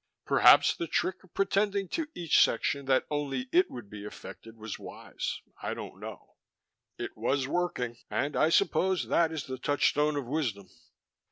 [0.25, 4.79] Perhaps the trick of pretending to each section that only it would be affected was
[4.79, 6.37] wise I don't know.
[6.97, 10.69] It was working, and I suppose that is the touchstone of wisdom.